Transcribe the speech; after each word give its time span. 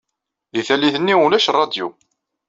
Deg 0.53 0.65
tallit-nni 0.67 1.15
ulac 1.25 1.47
rradyu. 1.51 1.87